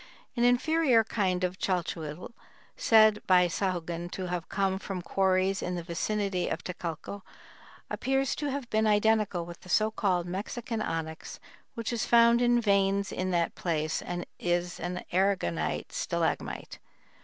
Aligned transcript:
An 0.35 0.43
inferior 0.43 1.03
kind 1.03 1.43
of 1.43 1.59
chalchihuitl, 1.59 2.33
said 2.75 3.21
by 3.27 3.45
Sahagun 3.45 4.09
to 4.09 4.25
have 4.29 4.49
come 4.49 4.79
from 4.79 5.03
quarries 5.03 5.61
in 5.61 5.75
the 5.75 5.83
vicinity 5.83 6.47
of 6.49 6.63
Tecalco, 6.63 7.21
appears 7.87 8.33
to 8.37 8.47
have 8.49 8.67
been 8.71 8.87
identical 8.87 9.45
with 9.45 9.61
the 9.61 9.69
so 9.69 9.91
called 9.91 10.25
"Mexican 10.25 10.81
onyx" 10.81 11.39
which 11.75 11.93
is 11.93 12.07
found 12.07 12.41
in 12.41 12.59
veins 12.59 13.11
in 13.11 13.29
that 13.29 13.53
place 13.53 14.01
and 14.01 14.25
is 14.39 14.79
an 14.79 15.03
aragonite 15.13 15.91
stalagmite. 15.91 16.79